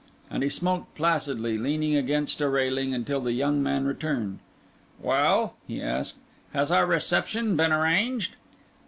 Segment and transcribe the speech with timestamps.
[0.31, 4.39] And he smoked placidly, leaning against a railing, until the young man returned.
[4.99, 6.17] "Well," he asked,
[6.53, 8.35] "has our reception been arranged?"